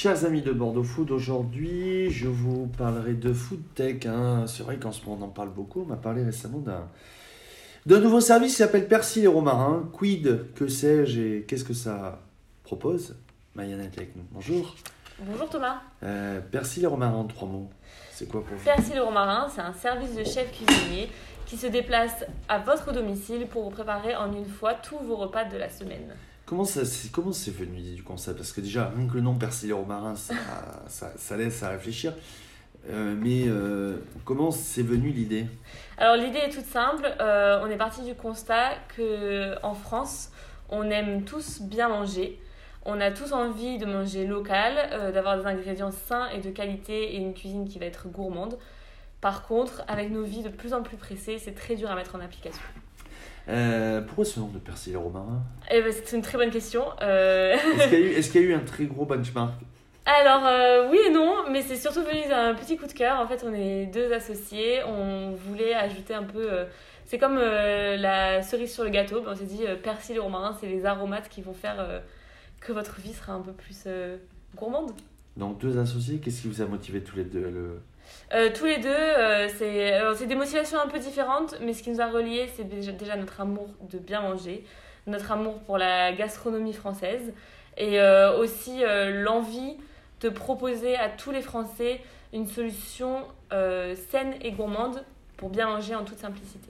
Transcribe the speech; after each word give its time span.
Chers 0.00 0.24
amis 0.24 0.42
de 0.42 0.52
Bordeaux 0.52 0.84
Food, 0.84 1.10
aujourd'hui 1.10 2.08
je 2.12 2.28
vous 2.28 2.68
parlerai 2.68 3.14
de 3.14 3.32
food 3.32 3.58
tech. 3.74 4.06
hein. 4.06 4.44
C'est 4.46 4.62
vrai 4.62 4.76
qu'en 4.76 4.92
ce 4.92 5.04
moment 5.04 5.24
on 5.24 5.26
en 5.26 5.30
parle 5.30 5.48
beaucoup. 5.48 5.82
On 5.82 5.86
m'a 5.86 5.96
parlé 5.96 6.22
récemment 6.22 6.58
d'un 6.60 6.86
d'un 7.84 7.98
nouveau 7.98 8.20
service 8.20 8.52
qui 8.52 8.58
s'appelle 8.58 8.86
Persil 8.86 9.24
et 9.24 9.26
Romarin. 9.26 9.90
Quid, 9.92 10.52
que 10.54 10.68
sais-je 10.68 11.20
et 11.20 11.42
qu'est-ce 11.48 11.64
que 11.64 11.74
ça 11.74 12.20
propose? 12.62 13.16
Marianne 13.56 13.80
est 13.80 13.98
avec 13.98 14.14
nous. 14.14 14.22
Bonjour. 14.30 14.76
Bonjour 15.18 15.48
Thomas. 15.50 15.80
Euh, 16.04 16.40
Persil 16.42 16.84
et 16.84 16.86
Romarin 16.86 17.16
en 17.16 17.24
trois 17.24 17.48
mots. 17.48 17.68
C'est 18.12 18.28
quoi 18.28 18.44
pour 18.44 18.56
vous? 18.56 18.64
Persil 18.64 18.94
et 18.94 19.00
Romarin, 19.00 19.48
c'est 19.52 19.62
un 19.62 19.72
service 19.72 20.14
de 20.14 20.22
chef 20.22 20.52
cuisinier 20.52 21.08
qui 21.44 21.56
se 21.56 21.66
déplace 21.66 22.24
à 22.48 22.60
votre 22.60 22.92
domicile 22.92 23.48
pour 23.48 23.64
vous 23.64 23.70
préparer 23.70 24.14
en 24.14 24.32
une 24.32 24.46
fois 24.46 24.74
tous 24.74 24.98
vos 24.98 25.16
repas 25.16 25.42
de 25.46 25.56
la 25.56 25.68
semaine. 25.68 26.14
Comment 26.48 26.64
ça 26.64 26.80
comment 27.12 27.32
c'est 27.32 27.50
venu 27.50 27.76
l'idée 27.76 27.94
du 27.94 28.02
concept 28.02 28.38
Parce 28.38 28.52
que 28.52 28.62
déjà 28.62 28.88
rien 28.88 29.06
que 29.06 29.14
le 29.14 29.20
nom 29.20 29.34
Persil 29.34 29.68
et 29.68 29.74
Romarin 29.74 30.16
ça, 30.16 30.34
ça, 30.86 31.12
ça 31.14 31.36
laisse 31.36 31.62
à 31.62 31.68
réfléchir. 31.68 32.14
Euh, 32.88 33.14
mais 33.18 33.44
euh, 33.48 33.98
comment 34.24 34.50
c'est 34.50 34.82
venu 34.82 35.10
l'idée? 35.10 35.44
Alors 35.98 36.16
l'idée 36.16 36.38
est 36.38 36.48
toute 36.48 36.64
simple, 36.64 37.06
euh, 37.20 37.60
on 37.62 37.68
est 37.68 37.76
parti 37.76 38.02
du 38.02 38.14
constat 38.14 38.70
que 38.96 39.62
en 39.62 39.74
France, 39.74 40.30
on 40.70 40.84
aime 40.84 41.24
tous 41.24 41.60
bien 41.60 41.90
manger. 41.90 42.40
On 42.86 42.98
a 42.98 43.10
tous 43.10 43.32
envie 43.32 43.76
de 43.76 43.84
manger 43.84 44.24
local, 44.26 45.12
d'avoir 45.12 45.36
des 45.36 45.44
ingrédients 45.44 45.90
sains 45.90 46.28
et 46.30 46.40
de 46.40 46.48
qualité 46.48 47.14
et 47.14 47.18
une 47.18 47.34
cuisine 47.34 47.68
qui 47.68 47.78
va 47.78 47.84
être 47.84 48.08
gourmande. 48.08 48.56
Par 49.20 49.46
contre, 49.46 49.82
avec 49.86 50.10
nos 50.10 50.22
vies 50.22 50.42
de 50.42 50.48
plus 50.48 50.72
en 50.72 50.82
plus 50.82 50.96
pressées, 50.96 51.38
c'est 51.38 51.54
très 51.54 51.74
dur 51.74 51.90
à 51.90 51.94
mettre 51.94 52.14
en 52.14 52.20
application. 52.20 52.62
Euh, 53.48 54.00
Pourquoi 54.02 54.24
ce 54.24 54.38
nom 54.40 54.48
de 54.48 54.58
Persil 54.58 54.92
et 54.92 54.96
Romarin? 54.96 55.42
Eh 55.70 55.80
ben, 55.82 55.92
c'est 55.92 56.14
une 56.16 56.22
très 56.22 56.36
bonne 56.38 56.50
question. 56.50 56.84
Euh, 57.00 57.54
Est-ce 57.54 57.88
qu'il 57.88 57.98
y, 57.98 58.02
a 58.02 58.06
eu- 58.06 58.10
est-ce 58.12 58.30
qu'il 58.30 58.42
y 58.42 58.44
a 58.44 58.46
eu 58.48 58.54
un 58.54 58.60
très 58.60 58.84
gros 58.84 59.04
benchmark? 59.06 59.54
Alors 60.04 60.46
euh, 60.46 60.88
oui 60.90 60.98
et 61.06 61.10
non, 61.10 61.50
mais 61.50 61.60
c'est 61.62 61.76
surtout 61.76 62.02
venu 62.02 62.26
d'un 62.28 62.54
petit 62.54 62.76
coup 62.76 62.86
de 62.86 62.92
cœur. 62.92 63.20
En 63.20 63.26
fait, 63.26 63.44
on 63.46 63.52
est 63.54 63.86
deux 63.86 64.12
associés, 64.12 64.82
on 64.84 65.32
voulait 65.32 65.74
ajouter 65.74 66.14
un 66.14 66.22
peu... 66.24 66.48
c'est 67.04 67.18
comme 67.18 67.36
la 67.38 68.42
cerise 68.42 68.72
sur 68.72 68.84
le 68.84 68.90
gâteau, 68.90 69.20
Ben, 69.20 69.32
on 69.32 69.36
s'est 69.36 69.44
dit 69.44 69.64
persil 69.82 70.16
et 70.16 70.18
romarin, 70.18 70.56
c'est 70.60 70.66
les 70.66 70.86
aromates 70.86 71.28
qui 71.28 71.42
vont 71.42 71.52
faire 71.54 72.02
que 72.60 72.72
votre 72.72 72.96
vie 73.00 73.12
sera 73.12 73.34
un 73.34 73.40
peu 73.40 73.52
plus 73.52 73.84
gourmande. 74.56 74.92
Donc 75.38 75.58
deux 75.58 75.78
associés, 75.78 76.18
qu'est-ce 76.18 76.42
qui 76.42 76.48
vous 76.48 76.62
a 76.62 76.66
motivé 76.66 77.00
tous 77.00 77.16
les 77.16 77.24
deux 77.24 77.48
le... 77.48 77.80
Euh, 78.34 78.50
tous 78.54 78.64
les 78.64 78.78
deux, 78.78 78.88
euh, 78.88 79.48
c'est 79.48 80.26
des 80.26 80.34
motivations 80.34 80.80
un 80.80 80.88
peu 80.88 80.98
différentes, 80.98 81.56
mais 81.62 81.72
ce 81.72 81.82
qui 81.82 81.90
nous 81.90 82.00
a 82.00 82.06
reliés, 82.06 82.48
c'est 82.56 82.68
déjà, 82.68 82.90
déjà 82.90 83.16
notre 83.16 83.40
amour 83.40 83.68
de 83.90 83.98
bien 83.98 84.20
manger, 84.20 84.64
notre 85.06 85.30
amour 85.30 85.60
pour 85.60 85.78
la 85.78 86.12
gastronomie 86.12 86.72
française, 86.72 87.32
et 87.76 88.00
euh, 88.00 88.36
aussi 88.38 88.80
l'envie 89.22 89.76
de 90.20 90.28
proposer 90.28 90.96
à 90.96 91.08
tous 91.08 91.30
les 91.30 91.42
Français 91.42 92.00
une 92.32 92.46
solution 92.46 93.22
saine 93.50 94.34
et 94.42 94.50
gourmande 94.52 95.04
pour 95.36 95.50
bien 95.50 95.68
manger 95.68 95.94
en 95.94 96.04
toute 96.04 96.18
simplicité. 96.18 96.68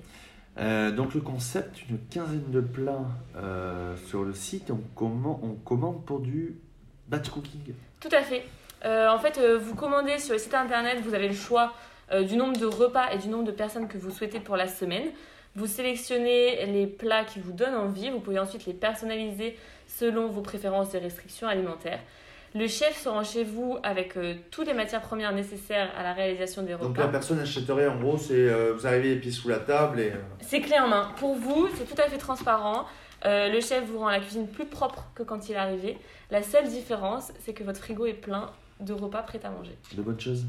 Donc 0.95 1.15
le 1.15 1.21
concept, 1.21 1.89
une 1.89 1.99
quinzaine 2.11 2.51
de 2.51 2.61
plats 2.61 3.07
sur 4.07 4.25
le 4.25 4.35
site, 4.35 4.71
on 4.71 4.81
commande, 4.95 5.39
on 5.43 5.55
commande 5.55 6.05
pour 6.05 6.21
du 6.21 6.57
batch 7.09 7.31
cooking? 7.31 7.73
Tout 8.01 8.11
à 8.13 8.23
fait. 8.23 8.45
Euh, 8.85 9.09
en 9.09 9.19
fait, 9.19 9.39
euh, 9.39 9.59
vous 9.59 9.75
commandez 9.75 10.19
sur 10.19 10.33
le 10.35 10.39
site 10.39 10.55
internet, 10.55 11.01
vous 11.03 11.15
avez 11.15 11.29
le 11.29 11.35
choix 11.35 11.73
euh, 12.13 12.23
du 12.23 12.37
nombre 12.37 12.57
de 12.59 12.67
repas 12.67 13.11
et 13.13 13.19
du 13.19 13.29
nombre 13.29 13.45
de 13.45 13.51
personnes 13.53 13.89
que 13.89 13.99
vous 13.99 14.11
souhaitez 14.11 14.41
pour 14.41 14.57
la 14.57 14.69
semaine. 14.69 15.11
Vous 15.57 15.67
sélectionnez 15.67 16.67
les 16.67 16.87
plats 16.87 17.25
qui 17.25 17.41
vous 17.41 17.53
donnent 17.53 17.75
envie. 17.75 18.11
Vous 18.11 18.21
pouvez 18.21 18.39
ensuite 18.39 18.67
les 18.67 18.75
personnaliser 18.75 19.57
selon 19.87 20.29
vos 20.29 20.41
préférences 20.43 20.95
et 20.95 20.99
restrictions 20.99 21.49
alimentaires. 21.49 22.01
Le 22.55 22.67
chef 22.67 22.97
se 23.03 23.09
rend 23.09 23.25
chez 23.25 23.45
vous 23.45 23.77
avec 23.83 24.17
euh, 24.17 24.35
toutes 24.51 24.69
les 24.69 24.73
matières 24.75 25.03
premières 25.03 25.33
nécessaires 25.33 25.91
à 25.99 26.03
la 26.03 26.13
réalisation 26.15 26.63
des 26.63 26.73
Donc 26.73 26.83
repas. 26.83 27.03
la 27.03 27.09
personne 27.09 27.39
achèterait 27.41 27.89
en 27.89 27.97
gros, 27.99 28.17
c'est 28.17 28.33
euh, 28.35 28.73
vous 28.75 28.87
arrivez 28.87 29.11
les 29.15 29.21
pieds 29.21 29.33
sous 29.33 29.49
la 29.49 29.59
table 29.59 30.01
et... 30.01 30.11
euh, 30.13 30.17
C'est 30.41 30.61
clé 30.61 30.79
en 30.79 30.89
main. 30.89 31.13
Pour 31.17 31.35
vous, 31.35 31.69
c'est 31.77 31.85
tout 31.85 32.01
à 32.01 32.07
fait 32.09 32.17
transparent. 32.19 32.87
Le 33.25 33.61
chef 33.61 33.85
vous 33.85 33.99
rend 33.99 34.09
la 34.11 34.21
cuisine 34.21 34.47
plus 34.47 34.65
propre 34.65 35.09
que 35.17 35.25
quand 35.25 35.49
il 35.49 35.57
est 35.57 35.59
arrivé. 35.59 35.99
La 36.31 36.43
seule 36.43 36.69
différence, 36.69 37.33
c'est 37.41 37.53
que 37.53 37.65
votre 37.65 37.81
frigo 37.81 38.07
est 38.07 38.13
plein 38.13 38.49
de 38.81 38.93
repas 38.93 39.23
prêts 39.23 39.41
à 39.45 39.51
manger. 39.51 39.77
de 39.95 40.03
bonnes 40.03 40.21
choses. 40.21 40.45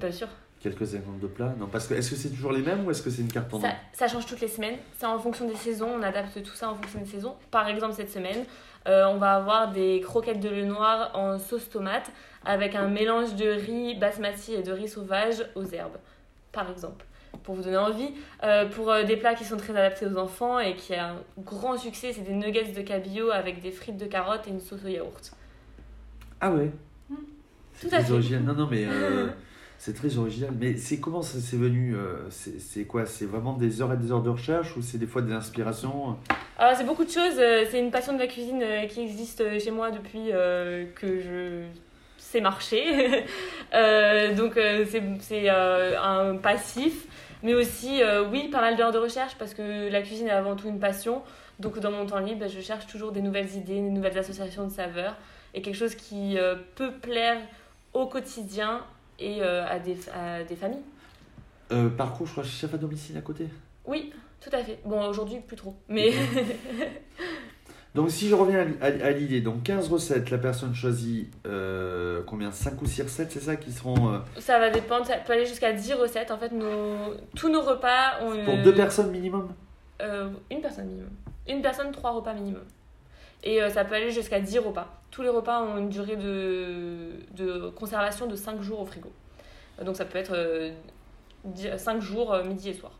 Bien 0.00 0.12
sûr. 0.12 0.28
Quelques 0.60 0.94
exemples 0.94 1.20
de 1.20 1.26
plats. 1.26 1.54
Non, 1.58 1.66
parce 1.66 1.86
que 1.86 1.94
est-ce 1.94 2.10
que 2.10 2.16
c'est 2.16 2.30
toujours 2.30 2.52
les 2.52 2.62
mêmes 2.62 2.86
ou 2.86 2.90
est-ce 2.90 3.02
que 3.02 3.10
c'est 3.10 3.20
une 3.20 3.30
carte 3.30 3.52
en 3.52 3.60
Ça, 3.60 3.74
ça 3.92 4.08
change 4.08 4.24
toutes 4.24 4.40
les 4.40 4.48
semaines. 4.48 4.78
C'est 4.96 5.04
en 5.04 5.18
fonction 5.18 5.46
des 5.46 5.56
saisons. 5.56 5.90
On 5.98 6.02
adapte 6.02 6.42
tout 6.42 6.54
ça 6.54 6.70
en 6.70 6.74
fonction 6.74 7.00
des 7.00 7.06
saisons. 7.06 7.34
Par 7.50 7.68
exemple, 7.68 7.92
cette 7.92 8.10
semaine, 8.10 8.44
euh, 8.88 9.04
on 9.06 9.18
va 9.18 9.34
avoir 9.34 9.72
des 9.72 10.00
croquettes 10.00 10.40
de 10.40 10.48
lait 10.48 10.64
noir 10.64 11.10
en 11.14 11.38
sauce 11.38 11.68
tomate 11.68 12.10
avec 12.46 12.74
un 12.74 12.88
mélange 12.88 13.34
de 13.34 13.46
riz 13.46 13.94
basmati 13.94 14.54
et 14.54 14.62
de 14.62 14.72
riz 14.72 14.88
sauvage 14.88 15.44
aux 15.54 15.66
herbes. 15.66 15.98
Par 16.50 16.70
exemple. 16.70 17.04
Pour 17.42 17.56
vous 17.56 17.62
donner 17.62 17.76
envie. 17.76 18.14
Euh, 18.42 18.66
pour 18.66 18.90
euh, 18.90 19.02
des 19.02 19.16
plats 19.16 19.34
qui 19.34 19.44
sont 19.44 19.58
très 19.58 19.72
adaptés 19.72 20.06
aux 20.06 20.16
enfants 20.16 20.58
et 20.60 20.76
qui 20.76 20.94
a 20.94 21.10
un 21.10 21.16
grand 21.40 21.76
succès, 21.76 22.12
c'est 22.14 22.22
des 22.22 22.32
nuggets 22.32 22.72
de 22.72 22.80
cabillaud 22.80 23.30
avec 23.30 23.60
des 23.60 23.72
frites 23.72 23.98
de 23.98 24.06
carottes 24.06 24.46
et 24.46 24.50
une 24.50 24.60
sauce 24.60 24.82
au 24.84 24.88
yaourt. 24.88 25.32
Ah 26.40 26.52
ouais 26.52 26.70
Tout 27.80 27.86
à 27.86 27.90
Très 27.98 28.02
fait. 28.04 28.12
original. 28.12 28.42
Non, 28.42 28.54
non, 28.54 28.68
mais 28.70 28.84
euh, 28.86 29.26
c'est 29.78 29.94
très 29.94 30.16
original. 30.16 30.50
Mais 30.58 30.76
c'est 30.76 30.98
comment 31.00 31.22
ça 31.22 31.38
s'est 31.38 31.56
venu 31.56 31.94
euh, 31.96 32.28
C'est 32.30 32.84
quoi? 32.84 33.06
C'est 33.06 33.26
vraiment 33.26 33.54
des 33.54 33.82
heures 33.82 33.92
et 33.92 33.96
des 33.96 34.10
heures 34.12 34.22
de 34.22 34.30
recherche 34.30 34.76
ou 34.76 34.82
c'est 34.82 34.98
des 34.98 35.06
fois 35.06 35.22
des 35.22 35.32
inspirations? 35.32 36.16
Alors, 36.58 36.76
c'est 36.76 36.84
beaucoup 36.84 37.04
de 37.04 37.10
choses. 37.10 37.38
Euh, 37.38 37.64
C'est 37.70 37.80
une 37.80 37.90
passion 37.90 38.12
de 38.14 38.18
la 38.18 38.26
cuisine 38.26 38.62
qui 38.88 39.00
existe 39.02 39.42
chez 39.58 39.70
moi 39.70 39.90
depuis 39.90 40.30
euh, 40.32 40.84
que 40.94 41.20
je 41.20 41.64
sais 42.18 42.40
marcher. 42.40 43.24
Donc, 44.36 44.58
c'est 45.20 45.48
un 45.48 46.36
passif. 46.36 47.06
Mais 47.42 47.52
aussi, 47.54 48.00
oui, 48.32 48.48
pas 48.50 48.60
mal 48.62 48.76
d'heures 48.76 48.92
de 48.92 48.98
recherche 48.98 49.34
parce 49.38 49.52
que 49.52 49.90
la 49.90 50.00
cuisine 50.00 50.28
est 50.28 50.30
avant 50.30 50.56
tout 50.56 50.68
une 50.68 50.80
passion. 50.80 51.22
Donc, 51.60 51.78
dans 51.78 51.90
mon 51.90 52.06
temps 52.06 52.18
libre, 52.18 52.40
bah, 52.40 52.48
je 52.48 52.60
cherche 52.60 52.86
toujours 52.86 53.12
des 53.12 53.20
nouvelles 53.20 53.52
idées, 53.54 53.74
des 53.74 53.80
nouvelles 53.80 54.16
associations 54.18 54.66
de 54.66 54.72
saveurs 54.72 55.14
et 55.52 55.60
quelque 55.62 55.76
chose 55.76 55.94
qui 55.94 56.36
peut 56.74 56.92
plaire 57.02 57.36
au 57.94 58.06
quotidien 58.06 58.82
et 59.18 59.42
euh, 59.42 59.64
à, 59.66 59.78
des, 59.78 59.96
à 60.10 60.44
des 60.44 60.56
familles. 60.56 60.82
euh, 61.72 61.88
Parcours, 61.88 62.26
je 62.26 62.32
crois, 62.32 62.44
chef 62.44 62.74
à 62.74 62.76
domicile 62.76 63.16
à 63.16 63.20
côté. 63.22 63.48
Oui, 63.86 64.12
tout 64.40 64.50
à 64.52 64.62
fait. 64.62 64.78
Bon, 64.84 65.06
aujourd'hui, 65.08 65.38
plus 65.46 65.56
trop. 65.56 65.74
Mais. 65.88 66.12
Donc 67.94 68.10
si 68.10 68.28
je 68.28 68.34
reviens 68.34 68.66
à, 68.80 68.86
à- 68.86 69.06
à 69.06 69.10
l'idée, 69.12 69.40
donc 69.40 69.62
15 69.62 69.88
recettes, 69.88 70.28
la 70.30 70.38
personne 70.38 70.74
choisit 70.74 71.32
euh, 71.46 72.22
combien? 72.26 72.50
5 72.50 72.82
ou 72.82 72.86
6 72.86 73.02
recettes, 73.02 73.30
c'est 73.30 73.38
ça 73.42 73.54
qui 73.54 73.70
seront 73.70 74.12
euh, 74.12 74.18
Ça 74.40 74.58
va 74.58 74.70
dépendre, 74.70 75.06
ça 75.06 75.16
peut 75.18 75.32
aller 75.32 75.46
jusqu'à 75.46 75.72
10 75.72 75.92
recettes. 75.94 76.32
En 76.32 76.36
fait, 76.38 76.50
nos... 76.50 77.14
tous 77.36 77.48
nos 77.48 77.62
repas 77.62 78.20
ont 78.22 78.44
pour 78.44 78.58
deux 78.64 78.74
personnes 78.74 79.12
minimum? 79.12 79.52
Une 80.50 80.60
personne 80.60 80.86
minimum. 80.88 81.10
Une 81.48 81.62
personne, 81.62 81.92
trois 81.92 82.10
repas 82.10 82.34
minimum. 82.34 82.64
Et 83.42 83.62
euh, 83.62 83.70
ça 83.70 83.84
peut 83.84 83.94
aller 83.94 84.10
jusqu'à 84.10 84.40
10 84.40 84.58
repas. 84.60 85.02
Tous 85.10 85.22
les 85.22 85.28
repas 85.28 85.60
ont 85.62 85.76
une 85.78 85.88
durée 85.90 86.16
de, 86.16 87.10
de 87.32 87.68
conservation 87.70 88.26
de 88.26 88.36
5 88.36 88.60
jours 88.62 88.80
au 88.80 88.86
frigo. 88.86 89.12
Euh, 89.80 89.84
Donc 89.84 89.96
ça 89.96 90.04
peut 90.04 90.18
être 90.18 90.72
5 91.76 92.00
jours, 92.00 92.32
euh, 92.32 92.44
midi 92.44 92.70
et 92.70 92.74
soir. 92.74 92.92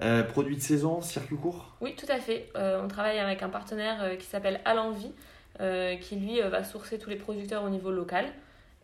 Euh, 0.00 0.22
Produits 0.22 0.56
de 0.56 0.62
saison, 0.62 1.00
circuit 1.00 1.36
court? 1.36 1.74
Oui, 1.80 1.94
tout 1.96 2.06
à 2.08 2.18
fait. 2.18 2.50
On 2.54 2.88
travaille 2.88 3.18
avec 3.18 3.42
un 3.42 3.48
partenaire 3.48 4.16
qui 4.18 4.26
s'appelle 4.26 4.60
Alenvie, 4.64 5.12
qui 6.00 6.16
lui 6.16 6.40
va 6.40 6.64
sourcer 6.64 6.98
tous 6.98 7.08
les 7.10 7.16
producteurs 7.16 7.64
au 7.64 7.70
niveau 7.70 7.90
local 7.90 8.26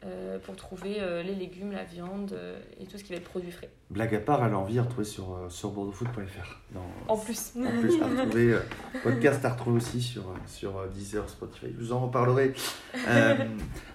euh, 0.05 0.39
pour 0.41 0.57
trouver 0.57 0.97
euh, 1.01 1.23
les 1.23 1.35
légumes, 1.35 1.73
la 1.73 1.85
viande 1.85 2.33
euh, 2.33 2.59
et 2.81 2.87
tout 2.87 2.99
ce 2.99 3.05
qui 3.05 3.13
va 3.13 3.19
être 3.19 3.25
produit 3.29 3.51
frais. 3.53 3.71
Blague 3.91 4.15
à 4.15 4.19
part, 4.19 4.43
à 4.43 4.49
l'envie, 4.49 4.79
à 4.79 4.83
retrouver 4.83 5.05
sur, 5.05 5.39
sur 5.49 5.71
bordeauxfoot.fr. 5.71 6.59
En 7.09 7.17
plus. 7.17 7.53
En 7.57 7.81
plus, 7.81 8.03
à 8.03 8.07
retrouver, 8.07 8.57
podcast 9.03 9.45
à 9.45 9.51
retrouver 9.51 9.77
aussi 9.77 10.01
sur, 10.01 10.25
sur 10.47 10.87
Deezer, 10.95 11.29
Spotify. 11.29 11.67
Je 11.79 11.85
vous 11.85 11.93
en 11.93 12.01
reparlerai 12.01 12.55
à 13.07 13.37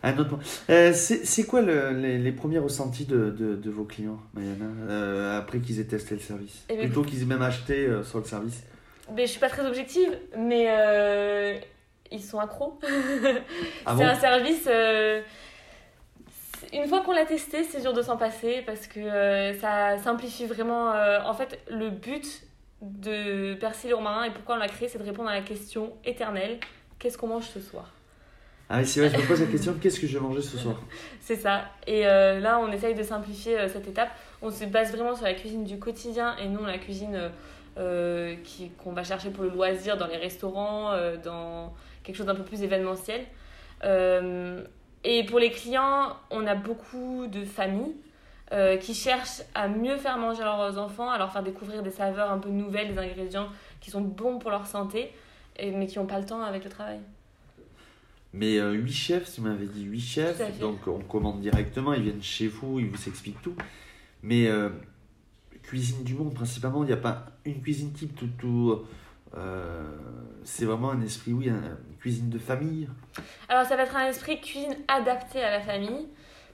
un 0.03 0.17
autre 0.17 0.31
moment. 0.31 0.43
Euh, 0.69 0.93
c'est 0.93 1.43
quoi 1.45 1.61
le- 1.61 1.91
les, 1.91 2.17
les 2.17 2.31
premiers 2.31 2.59
ressentis 2.59 3.05
de, 3.05 3.29
de, 3.31 3.55
de 3.55 3.69
vos 3.69 3.83
clients, 3.85 4.19
Mariana, 4.33 4.65
euh, 4.89 5.37
après 5.39 5.59
qu'ils 5.59 5.79
aient 5.79 5.85
testé 5.85 6.15
le 6.15 6.21
service? 6.21 6.63
Eh 6.69 6.75
ben, 6.77 6.85
Plutôt 6.85 7.01
qu'ils 7.03 7.23
aient 7.23 7.25
même 7.25 7.41
acheté 7.41 7.87
sur 8.03 8.19
le 8.19 8.25
service? 8.25 8.63
Mais 9.15 9.25
je 9.25 9.31
suis 9.31 9.39
pas 9.39 9.49
très 9.49 9.65
objective, 9.65 10.17
mais 10.37 11.59
ils 12.11 12.21
sont 12.23 12.39
accros. 12.39 12.79
Ah 13.85 13.95
c'est 13.97 14.03
bon? 14.03 14.09
un 14.09 14.15
service. 14.15 14.67
Une 16.73 16.87
fois 16.87 17.01
qu'on 17.01 17.13
l'a 17.13 17.25
testé, 17.25 17.63
c'est 17.63 17.81
dur 17.81 17.93
de 17.93 18.01
s'en 18.01 18.17
passer 18.17 18.63
parce 18.65 18.87
que 18.87 18.99
euh, 18.99 19.53
ça 19.59 19.97
simplifie 19.97 20.45
vraiment. 20.45 20.91
euh, 20.93 21.19
en 21.23 21.33
fait, 21.33 21.59
le 21.69 21.89
but 21.89 22.43
de 22.81 23.55
Persil 23.55 23.89
et 23.89 23.93
Romarin 23.93 24.25
et 24.25 24.31
pourquoi 24.31 24.55
on 24.55 24.59
l'a 24.59 24.67
créé, 24.67 24.87
c'est 24.87 24.99
de 24.99 25.03
répondre 25.03 25.29
à 25.29 25.33
la 25.33 25.41
question 25.41 25.93
éternelle 26.05 26.59
qu'est-ce 26.99 27.17
qu'on 27.17 27.27
mange 27.27 27.45
ce 27.45 27.59
soir? 27.59 27.91
Ah, 28.69 28.79
mais 28.79 28.85
c'est 28.85 28.99
vrai, 28.99 29.09
je 29.09 29.21
me 29.21 29.27
pose 29.27 29.39
la 29.39 29.47
question 29.47 29.73
qu'est-ce 29.81 29.99
que 29.99 30.07
je 30.07 30.17
vais 30.17 30.23
manger 30.23 30.41
ce 30.41 30.57
soir? 30.57 30.75
C'est 31.21 31.37
ça. 31.37 31.65
Et 31.85 32.05
euh, 32.05 32.41
là, 32.41 32.59
on 32.59 32.69
essaye 32.69 32.95
de 32.95 33.03
simplifier 33.03 33.57
euh, 33.57 33.69
cette 33.69 33.87
étape. 33.87 34.09
On 34.41 34.51
se 34.51 34.65
base 34.65 34.91
vraiment 34.91 35.15
sur 35.15 35.23
la 35.23 35.33
cuisine 35.35 35.63
du 35.63 35.79
quotidien 35.79 36.35
et 36.37 36.49
non 36.49 36.65
la 36.65 36.77
cuisine 36.77 37.31
euh, 37.77 38.35
qu'on 38.83 38.91
va 38.91 39.03
chercher 39.05 39.29
pour 39.29 39.45
le 39.45 39.51
loisir 39.51 39.95
dans 39.95 40.07
les 40.07 40.17
restaurants, 40.17 40.91
dans 41.23 41.73
quelque 42.03 42.17
chose 42.17 42.25
d'un 42.25 42.35
peu 42.35 42.43
plus 42.43 42.61
événementiel. 42.61 43.21
Et 45.09 45.23
pour 45.23 45.39
les 45.39 45.51
clients, 45.51 46.17
on 46.31 46.45
a 46.47 46.53
beaucoup 46.53 47.27
de 47.27 47.45
familles 47.45 47.95
euh, 48.51 48.75
qui 48.75 48.93
cherchent 48.93 49.41
à 49.55 49.69
mieux 49.69 49.95
faire 49.95 50.17
manger 50.17 50.43
leurs 50.43 50.77
enfants, 50.77 51.09
à 51.09 51.17
leur 51.17 51.31
faire 51.31 51.43
découvrir 51.43 51.81
des 51.81 51.91
saveurs 51.91 52.29
un 52.29 52.39
peu 52.39 52.49
nouvelles, 52.49 52.93
des 52.93 52.99
ingrédients 52.99 53.47
qui 53.79 53.89
sont 53.89 54.01
bons 54.01 54.37
pour 54.37 54.51
leur 54.51 54.67
santé, 54.67 55.13
et, 55.57 55.71
mais 55.71 55.87
qui 55.87 55.97
n'ont 55.97 56.07
pas 56.07 56.19
le 56.19 56.25
temps 56.25 56.41
avec 56.41 56.65
le 56.65 56.69
travail. 56.69 56.99
Mais 58.33 58.57
euh, 58.57 58.73
8 58.73 58.91
chefs, 58.91 59.27
si 59.27 59.39
vous 59.39 59.47
m'avez 59.47 59.67
dit 59.67 59.83
8 59.83 59.99
chefs, 60.01 60.59
donc 60.59 60.85
on 60.87 60.99
commande 60.99 61.39
directement, 61.39 61.93
ils 61.93 62.03
viennent 62.03 62.21
chez 62.21 62.49
vous, 62.49 62.81
ils 62.81 62.89
vous 62.89 63.07
expliquent 63.07 63.41
tout. 63.41 63.55
Mais 64.23 64.47
euh, 64.47 64.67
cuisine 65.63 66.03
du 66.03 66.15
monde, 66.15 66.33
principalement, 66.33 66.83
il 66.83 66.87
n'y 66.87 66.93
a 66.93 66.97
pas 66.97 67.27
une 67.45 67.61
cuisine 67.61 67.93
type, 67.93 68.13
tout. 68.13 68.27
tout 68.37 68.81
euh, 69.37 69.85
c'est 70.47 70.65
vraiment 70.65 70.91
un 70.91 71.01
esprit, 71.01 71.33
oui, 71.33 71.49
un- 71.49 71.77
une 71.89 71.97
cuisine 71.99 72.29
de 72.29 72.39
famille. 72.39 72.87
Alors 73.49 73.65
ça 73.65 73.75
va 73.75 73.83
être 73.83 73.95
un 73.95 74.05
esprit 74.07 74.39
cuisine 74.39 74.75
adapté 74.87 75.43
à 75.43 75.51
la 75.51 75.59
famille, 75.61 76.07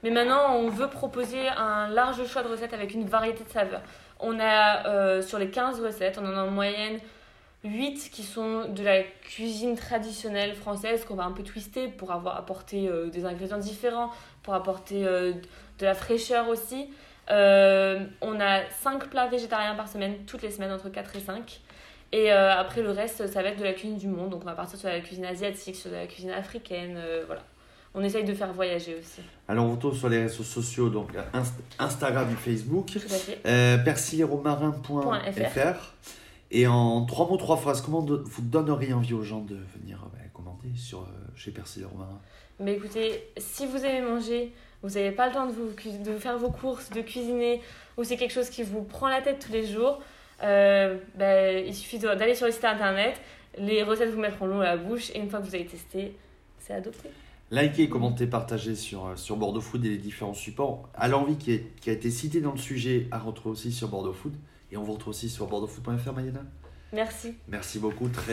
mais 0.04 0.10
maintenant 0.10 0.56
on 0.56 0.70
veut 0.70 0.90
proposer 0.90 1.48
un 1.50 1.88
large 1.90 2.26
choix 2.28 2.44
de 2.44 2.48
recettes 2.48 2.74
avec 2.74 2.94
une 2.94 3.06
variété 3.08 3.44
de 3.44 3.50
saveurs. 3.50 3.82
On 4.20 4.40
a 4.40 4.88
euh, 4.88 5.22
sur 5.22 5.38
les 5.38 5.50
15 5.50 5.80
recettes, 5.82 6.18
on 6.22 6.26
en 6.26 6.38
a 6.38 6.44
en 6.44 6.50
moyenne 6.52 7.00
8 7.66 8.10
qui 8.12 8.24
sont 8.24 8.66
de 8.70 8.84
la 8.84 9.04
cuisine 9.04 9.76
traditionnelle 9.78 10.54
française 10.56 11.06
qu'on 11.06 11.16
va 11.16 11.24
un 11.26 11.32
peu 11.32 11.44
twister 11.44 11.88
pour 11.88 12.12
avoir 12.12 12.36
apporté 12.38 12.88
euh, 12.88 13.08
des 13.10 13.26
ingrédients 13.26 13.58
différents, 13.58 14.10
pour 14.42 14.54
apporter 14.54 15.06
euh, 15.06 15.34
de 15.80 15.86
la 15.86 15.94
fraîcheur 15.94 16.50
aussi. 16.50 16.90
On 17.30 18.40
a 18.40 18.70
5 18.70 19.08
plats 19.10 19.28
végétariens 19.28 19.76
par 19.76 19.88
semaine, 19.88 20.26
toutes 20.26 20.42
les 20.42 20.52
semaines 20.52 20.72
entre 20.74 20.90
4 20.90 21.16
et 21.16 21.20
5. 21.22 21.62
Et 22.14 22.32
euh, 22.32 22.54
après, 22.56 22.82
le 22.84 22.92
reste, 22.92 23.26
ça 23.28 23.42
va 23.42 23.50
être 23.50 23.58
de 23.60 23.64
la 23.64 23.74
cuisine 23.74 23.98
du 23.98 24.08
monde. 24.08 24.30
Donc, 24.30 24.42
on 24.44 24.46
va 24.46 24.54
partir 24.54 24.78
sur 24.80 24.88
la 24.88 25.00
cuisine 25.02 25.26
asiatique, 25.26 25.76
sur 25.76 25.90
la 25.92 26.06
cuisine 26.06 26.30
africaine. 26.30 26.96
euh, 26.96 27.24
voilà. 27.26 27.42
On 27.96 28.04
essaye 28.04 28.24
de 28.24 28.34
faire 28.34 28.54
voyager 28.54 28.96
aussi. 29.00 29.22
Alors, 29.48 29.66
on 29.66 29.70
vous 29.70 29.78
trouve 29.78 29.98
sur 29.98 30.10
les 30.10 30.22
réseaux 30.22 30.44
sociaux, 30.44 30.90
donc 30.90 31.10
Inst- 31.34 31.54
Instagram 31.80 32.28
et 32.32 32.36
Facebook. 32.36 32.88
Euh, 33.46 33.78
Et 36.52 36.68
en 36.68 37.06
trois 37.06 37.28
mots, 37.28 37.38
trois 37.38 37.58
phrases, 37.58 37.82
comment 37.82 38.02
vous 38.02 38.42
donneriez 38.42 38.94
envie 38.94 39.14
aux 39.14 39.24
gens 39.24 39.42
de 39.42 39.56
venir 39.80 40.04
euh, 40.04 40.10
bah, 40.14 40.20
commander 40.34 40.70
sur, 40.76 41.08
chez 41.36 41.50
Persil 41.52 41.82
et 41.82 41.86
Romarin 41.86 42.20
Mais 42.60 42.74
écoutez, 42.76 43.28
si 43.38 43.66
vous 43.66 43.78
aimez 43.84 44.02
manger, 44.02 44.54
vous 44.84 44.90
n'avez 44.90 45.12
pas 45.12 45.28
le 45.28 45.34
temps 45.34 45.48
de, 45.48 45.52
vous, 45.52 45.70
de 46.04 46.18
faire 46.20 46.38
vos 46.38 46.52
courses, 46.52 46.90
de 46.92 47.02
cuisiner, 47.02 47.62
ou 47.98 48.04
c'est 48.04 48.18
quelque 48.18 48.34
chose 48.34 48.50
qui 48.50 48.62
vous 48.64 48.84
prend 48.84 49.08
la 49.08 49.22
tête 49.22 49.40
tous 49.44 49.52
les 49.52 49.66
jours, 49.66 50.00
euh, 50.44 50.98
ben, 51.16 51.64
il 51.66 51.74
suffit 51.74 52.00
d'aller 52.00 52.36
sur 52.36 52.46
le 52.46 52.52
site 52.52 52.66
internet. 52.66 53.20
Les 53.58 53.84
recettes 53.84 54.10
vous 54.12 54.20
mettront 54.20 54.46
l'eau 54.46 54.62
à 54.62 54.66
la 54.66 54.78
bouche. 54.78 55.10
Et 55.16 55.20
une 55.20 55.30
fois 55.30 55.40
que 55.40 55.46
vous 55.48 55.56
avez 55.56 55.66
testé, 55.66 56.16
c'est 56.60 56.74
adopté. 56.74 57.10
Likez, 57.52 57.88
commentez, 57.88 58.26
partagez 58.26 58.76
sur, 58.76 59.06
euh, 59.08 59.16
sur 59.16 59.36
Bordeaux 59.38 59.62
Food 59.62 59.86
et 59.86 59.90
les 59.90 59.98
différents 59.98 60.34
supports. 60.34 60.90
À 60.96 61.08
l'envie 61.08 61.36
qui, 61.38 61.52
est- 61.52 61.76
qui 61.82 61.90
a 61.90 61.94
été 61.94 62.10
cité 62.10 62.42
dans 62.42 62.52
le 62.54 62.58
sujet, 62.58 63.08
à 63.12 63.20
retrouver 63.20 63.54
aussi 63.54 63.72
sur 63.72 63.90
Bordeaux 63.90 64.14
Food. 64.14 64.34
Et 64.72 64.78
on 64.78 64.82
vous 64.84 64.94
retrouve 64.94 65.12
aussi 65.12 65.30
sur 65.30 65.46
bordeauxfood.fr, 65.48 66.14
Mayana. 66.14 66.42
Merci. 66.94 67.36
Merci 67.48 67.78
beaucoup. 67.80 68.08
Très 68.10 68.32